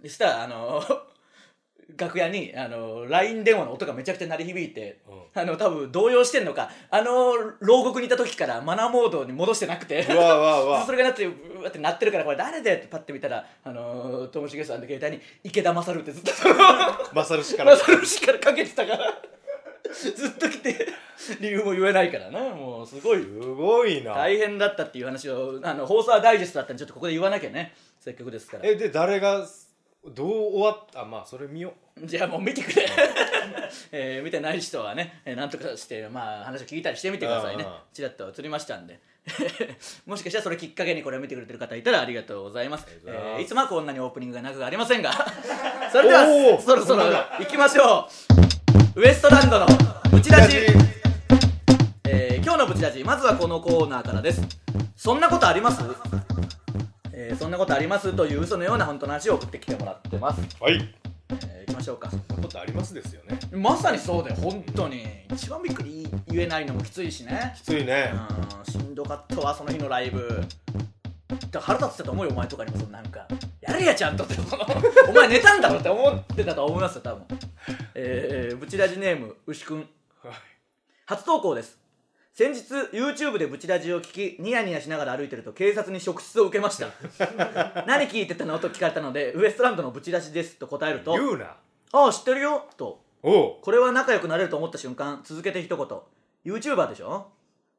[0.00, 0.82] でしたらあの
[1.96, 5.00] 楽屋にあの LINE 電話の音がめちゃくちゃ鳴り響いて、
[5.34, 10.18] あの多分動揺してんのかあの牢獄にいた時からマナーモードに戻してなくて それ
[10.98, 16.30] がなってうわってなってるからこれ誰でってパッて見たらあのともしげさんの携帯に池田勝ってずっと
[17.14, 19.22] マサル氏から勝氏からかけてたから
[19.92, 20.88] ずっと来て
[21.40, 22.40] 理由も言えないからな。
[22.54, 23.22] もうすごい。
[23.22, 24.14] すごいな。
[24.14, 27.74] 大変だったっていう話をあの放送はダイジェストだったんでちょっとここで言わなきゃね。
[27.98, 28.62] せっかくですから。
[28.64, 29.46] えで誰が
[30.06, 31.02] どう終わった？
[31.02, 32.86] あまあそれ見よじゃあもう見てくれ、
[33.92, 37.66] えー見てない人はね、えーなんとかして、まあ、話を聞いたりしてみてくださいね。
[37.92, 38.98] ちらっと映りましたんで。
[40.06, 42.86] もしかしたらそれきっかけにこれを見てくれてる方いたらありがとうございます。
[43.06, 45.12] えーいつもはこんなにオープニングが長くありませんが
[45.92, 46.24] それでは
[46.60, 47.04] そろそろ
[47.38, 48.08] 行きましょ
[48.96, 49.66] うウエストランドの
[50.10, 50.56] ブチラジ。
[52.08, 54.40] えー今日のブチラジまずはこのコーナーからです。
[54.96, 55.82] そんなことあります？
[57.22, 60.74] えーそんなことありますという嘘のような本当の話を送ってきてもらってます、はい。
[61.52, 62.10] えー行きましょうか。
[62.10, 63.38] そんなことありますですよね。
[63.52, 65.04] まさにそうだよ本当に。
[65.32, 67.52] 一番びっくり言えないのもきついしね。
[67.56, 68.12] きついね。
[68.66, 70.42] うんしんどかったわその日のライブ。
[71.28, 73.28] だから腹立ってたと思うよお前とかにもそのなんか
[73.60, 74.64] やれやちゃんとってその
[75.08, 77.24] お前寝たんだろって思ってたと思いますよ多分。
[77.94, 79.78] えー、ブチラジネーム牛くん。
[79.78, 79.86] はい。
[81.06, 81.78] 初投稿です
[82.40, 86.86] 先日 YouTube でブチラジを聞きニヤニヤしながら歩いてると警察に職質を受けました。
[87.86, 88.58] 何聞いてたの？
[88.58, 91.58] と聞かれたのでウエストランドのブチラジですと答えると言うな。
[91.92, 92.64] ああ知ってるよ。
[92.78, 93.02] と。
[93.20, 95.86] これは仲良くなれると思った瞬間続けて一言。
[96.50, 97.26] YouTuber でしょ、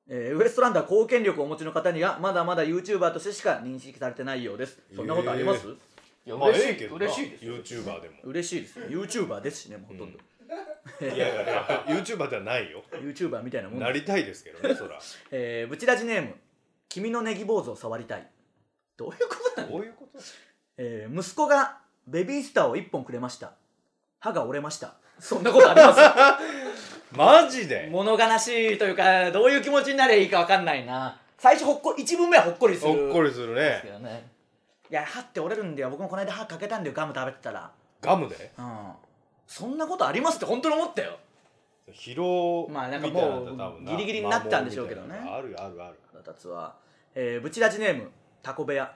[0.07, 4.79] えーウエストランドは貢献力をお持ちの方にはまだまだ YouTuber としてしか認識されてないようです。
[4.95, 7.05] そんなことあります、いやまあ嬉しいええけどな。
[7.07, 7.55] 嬉しいですよ。
[7.55, 8.15] YouTuber でも。
[8.25, 10.30] 嬉しいです YouTuber ですしねもうほとんど、いや
[11.01, 12.83] いやいや YouTuber ではないよ。
[12.91, 14.99] YouTuber みたいなもんなりたいですけどねそら。
[15.31, 16.35] えー、ブチラジネーム
[16.89, 18.27] 「君のネギ坊主を触りたい」
[18.97, 20.19] どういうことなの、どういうこと？
[20.77, 23.53] えー息子がベビースターを1本くれました。
[24.19, 24.95] 歯が折れました。
[25.19, 25.99] そんなことあります？
[27.15, 27.87] マジで？
[27.91, 31.19] 物悲しいというかどういう気持ちになればいいか分かんないな。
[31.37, 32.91] 最初ほっこ1文目はほっこりする。
[32.93, 33.81] ほっこりするね。
[33.85, 34.29] どね。
[34.89, 35.89] いや歯って折れるんだよ。
[35.89, 36.95] 僕もこの間歯かけたんだよ。
[36.95, 37.71] ガム食べてたら。
[38.01, 38.51] ガムで？
[38.57, 38.91] うん
[39.51, 41.17] そんなことありますって本当に思ったよ。
[41.91, 45.15] 疲労まあなんかみたいもうギリギリになったんでしょうけどね。
[45.17, 46.75] あるあるある腹立つは、
[47.13, 48.09] えー、ブチラジネーム
[48.41, 48.95] タコ部屋。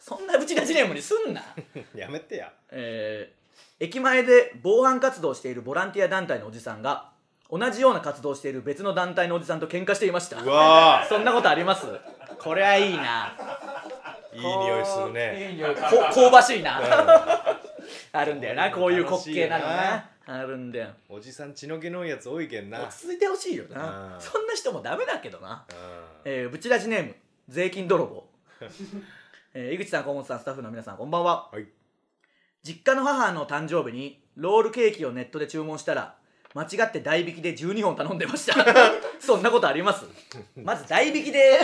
[0.00, 1.40] そんなブチラジネームにすんな。
[1.94, 2.52] やめてや。
[2.70, 3.42] えー
[3.78, 7.10] 駅前で防犯活動をしているボランティア団体のおじさんが
[7.50, 10.40] 同じような活動をしている別の団体のおじさんと喧嘩していました。
[10.40, 11.86] うわ そんなことあります？
[12.38, 13.36] これはいいな。
[14.32, 15.48] ーいい匂いするね。
[15.50, 15.80] いい匂いこ
[16.14, 16.80] 香ばしいな。
[16.80, 16.82] う
[18.12, 20.08] あるんだよなこういう滑稽なのな。
[20.24, 20.86] あるんだよ。
[20.88, 22.82] んおじさん血の気のやつ多いけんな。
[22.82, 24.14] 落ち着いてほしいよな。
[24.14, 24.20] うん。
[24.20, 25.64] そんな人もダメだけどな。
[25.68, 25.76] うん。
[26.24, 27.14] えー、ブチラジネーム
[27.48, 28.24] 税金泥棒、
[29.54, 31.48] えー井口さん河本さんスタッフの皆さんこんばんは。
[31.50, 31.66] はい。
[32.62, 36.14] 実家の母の誕生日にロールケーキをネットで注文したら
[36.54, 38.54] 間違って代引きで12本頼んでました。
[39.18, 40.04] そんなことあります？
[40.54, 41.58] まず代引きで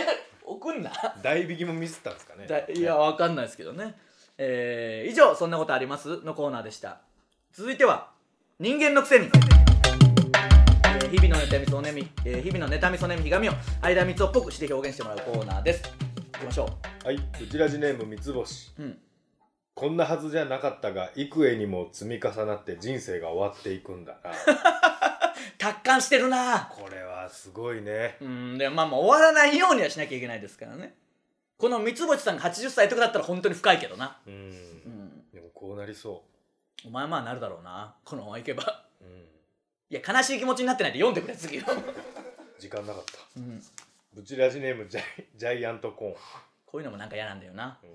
[0.44, 0.90] 送んな。
[1.22, 2.46] 代引きもミスったんですかね。
[2.48, 3.94] だいやわかんないですけどね
[4.38, 7.00] えー以上「そんなことあります?」のコーナーでした。
[7.52, 8.10] 続いては
[8.60, 9.26] 「人間のくせに」
[10.86, 15.82] えー日々の妬みそねみ、えー日々の妬みそねみひがみを間みつをっぽくして表現してもらうコーナーです。
[15.82, 16.68] いきましょ
[17.04, 18.70] はい、うちラジネーム三つ星。
[18.78, 18.98] ううん。
[19.74, 24.30] こんなはずじゃなかったが幾重にも積み重なって人生が終わっていくんだな。
[25.58, 26.68] 達観してるな。
[26.72, 28.16] これはすごいね。
[28.20, 28.58] うん。
[28.58, 30.94] でまあまあ終わらないようにはしなきゃいけないですからね
[31.58, 34.16] この三つ星さんが80歳とかだったら本当に深いけどな。
[34.26, 35.30] うん、うん。
[35.32, 36.22] でもこうなりそ
[36.86, 37.96] お前まあなるだろうな。
[38.04, 38.84] このままいけば。
[39.00, 39.10] う、うん、
[39.90, 41.58] いや悲しい気持ちになってないで読んでくれ次。
[41.58, 41.64] よ、
[42.60, 43.18] 時間なかった。
[43.36, 43.60] うん、
[44.14, 46.14] ブチラジネームジャイジャイアントコーン、
[46.64, 47.80] こういうのもなんか嫌なんだよな。
[47.82, 47.90] うん。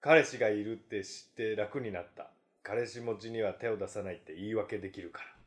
[0.00, 2.30] 彼氏がいるって知って楽になった。
[2.62, 5.37] 彼氏持ちには手を出さないって言い訳できるから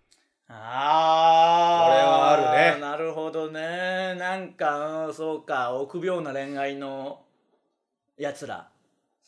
[0.54, 1.86] あー。
[1.88, 2.36] これはあ
[2.72, 2.82] るね。
[2.82, 4.16] なるほどね。
[4.16, 5.74] なんかうんそうか。
[5.74, 7.22] 臆病な恋愛の
[8.18, 8.70] やつら。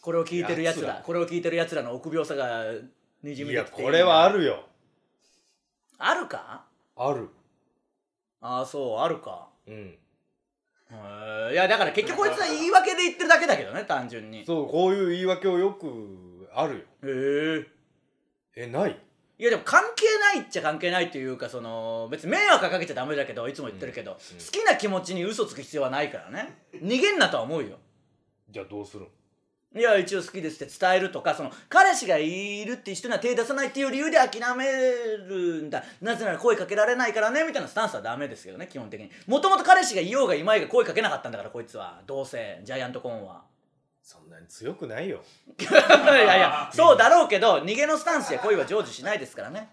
[0.01, 1.01] これを聞いてるやつら。
[1.05, 2.65] これを聞いてるやつらの臆病さが
[3.23, 4.65] にじみいや出てきてこれはあるるよ。
[5.97, 6.65] あるか？
[6.95, 7.29] ある。
[8.41, 8.99] ああそう。
[8.99, 9.47] あるか。
[9.67, 9.97] うん。
[11.51, 14.41] いやだから結局こいつは言い訳で言ってるだけだけどね単純に。
[14.41, 16.81] へそうこういう言い訳をよくあるよ。
[17.03, 17.67] え
[18.55, 18.99] えない
[19.39, 24.17] いやでも関係ないっちゃ関係ないっていうかその別に迷惑かけちゃダメだけどいつも言ってるけど、好
[24.51, 26.57] きな気持ちに嘘つく必要はないからね。
[26.75, 27.77] 逃げんなとは思うよ。
[28.49, 29.07] じゃあどうするん？
[29.79, 35.83] いや一応好きですって伝えるとかその彼氏がいるっていう人には手出さないっていう理由で諦めるんだ。
[35.99, 39.09] なぜなら声かけられないからねみたいなスタンスはダメですけどね基本的に。
[39.25, 42.01] もともと彼氏がいようがいまいが声かけなかったんだからこいつは。
[42.05, 43.41] どうせジャイアントコーンは
[44.03, 45.23] そんなに強くないよ。
[45.57, 49.69] いやいやそうだろうけど逃げのスタンスや恋は成就しないですからね。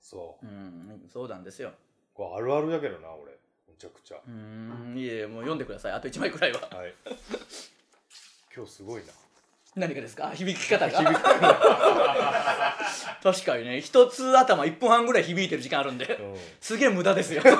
[0.00, 0.46] そう。
[0.46, 1.72] うんそうなんですよ。
[2.14, 3.32] これあるあるだけどな俺。
[3.68, 4.16] めちゃくちゃ。
[4.16, 5.92] うーんいえもう読んでください。
[5.92, 6.60] あと1枚くらいは。
[6.72, 6.94] はい。
[8.54, 9.12] 今日すごいな。
[9.76, 10.30] 何がですか？
[10.30, 11.02] 響き方が。
[13.22, 13.80] 確かにね。
[13.80, 16.04] 一つ頭1分半ぐらい響いてる時間あるんで。
[16.16, 16.36] うん。
[16.60, 17.42] すげえ無駄ですよ。
[17.46, 17.54] ポン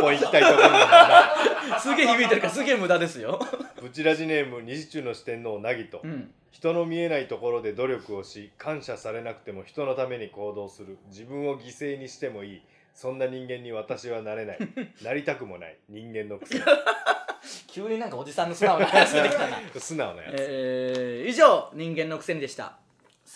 [0.00, 1.34] ポン行きたいところなんだ
[1.78, 3.38] すげえ響いてるからすげえ無駄ですよ。
[3.40, 6.30] なブチラジネーム西中の四天王なぎと、うん。
[6.50, 10.98] 人の見えないところで努力をし感謝されなくても人のために行動する。
[11.08, 12.62] 自分を犠牲にしてもいい。
[12.94, 14.58] そんな人間に私はなれない。
[15.04, 15.76] なりたくもない。
[15.88, 16.64] 人間のくせに
[17.68, 19.56] 急になんかおじさんの素直な話出てきたな。
[19.78, 22.78] 素直なやつ、えー以上人間のくせにでした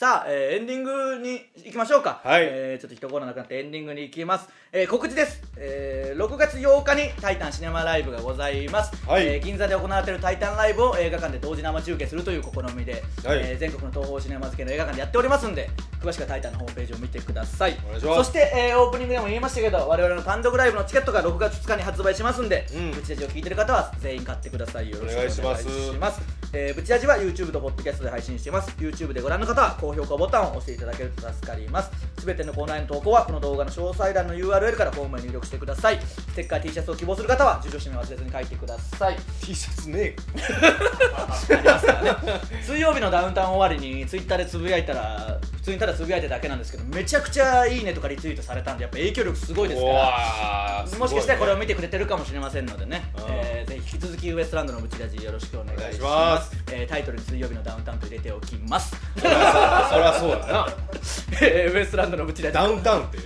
[0.03, 2.43] さあ、えーエンディングに行きましょうか、はい。
[2.43, 9.27] えーちょっと一コーナーなくなってエンディングに行きます、えー告知です、えー6月8日に「タイタンシネマライブ」がございます、はい。
[9.29, 13.03] えー銀座で行われている「タイタンライブ」を映画館で同時生中継するという試みで、はい。
[13.45, 15.71] えー全国の東宝シネマ付けの映画館でやっておりますんで
[16.03, 17.79] 詳しくは「タイタン」のホームページを見てください。
[17.85, 18.25] お願いします。
[18.25, 22.91] そして、えーオープニングでも言いましたけど我々の単独ライブのチケットが6月2日に発売しますんで、うん。
[22.91, 24.91] うちでを聞いてる方は全員買ってください。
[24.91, 28.71] よろしくお願いしますえー、ブチラジは YouTube と Podcast で配信しています。
[28.79, 32.12] YouTube でご覧の方は高評価ボタンを押していただけると助かります。
[32.23, 36.01] すべてのコーナーへの投稿はこの動画の詳細欄の URL からフォームへ入力してください。
[36.01, 39.17] ステッカー T シャツを希望する方は住所氏名忘れずに書いてください。
[39.45, 42.41] T シャツねありますからね。
[42.63, 50.87] 水曜日のダウンタウン終わりにツイッターでつぶやいたら普通にただつぶやいただけなんですけどめちゃくちゃいいねとかリツイートされたんでやっぱ影響力すごいですから。
[50.97, 53.25] もしかしたらこれをす見てくれてるかもしれませんのでね、うん。
[53.29, 56.55] えーぜひ引き続きウエストランドのブチラジよろしくお願いします。
[56.55, 58.95] しえータイトルに水曜日のダウンタウンと入れておきます。
[59.17, 60.69] そりゃそうだな。
[61.43, 63.19] えーウエストランドのブチラジダウンタウンって。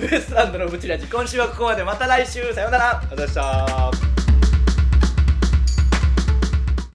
[0.00, 1.06] ウエストランドのブチラジ。
[1.06, 1.84] 今週はここまで。
[1.84, 2.52] また来週。
[2.54, 2.98] さようなら。
[2.98, 4.11] ありがとうございました